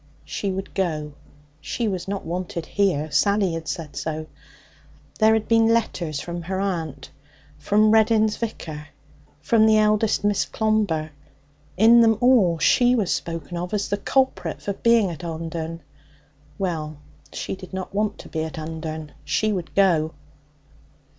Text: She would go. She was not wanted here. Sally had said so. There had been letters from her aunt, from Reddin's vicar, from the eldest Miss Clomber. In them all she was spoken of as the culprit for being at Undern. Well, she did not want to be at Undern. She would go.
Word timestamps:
She 0.25 0.49
would 0.51 0.73
go. 0.73 1.13
She 1.59 1.87
was 1.87 2.07
not 2.07 2.25
wanted 2.25 2.65
here. 2.65 3.11
Sally 3.11 3.53
had 3.53 3.67
said 3.67 3.95
so. 3.95 4.25
There 5.19 5.35
had 5.35 5.47
been 5.47 5.67
letters 5.67 6.19
from 6.19 6.41
her 6.41 6.59
aunt, 6.59 7.11
from 7.59 7.91
Reddin's 7.91 8.35
vicar, 8.35 8.87
from 9.43 9.67
the 9.67 9.77
eldest 9.77 10.23
Miss 10.23 10.45
Clomber. 10.45 11.11
In 11.77 12.01
them 12.01 12.17
all 12.19 12.57
she 12.57 12.95
was 12.95 13.11
spoken 13.13 13.57
of 13.57 13.75
as 13.75 13.89
the 13.89 13.97
culprit 13.97 14.59
for 14.59 14.73
being 14.73 15.11
at 15.11 15.23
Undern. 15.23 15.81
Well, 16.57 16.97
she 17.31 17.55
did 17.55 17.71
not 17.71 17.93
want 17.93 18.17
to 18.21 18.27
be 18.27 18.41
at 18.43 18.57
Undern. 18.57 19.11
She 19.23 19.51
would 19.53 19.75
go. 19.75 20.15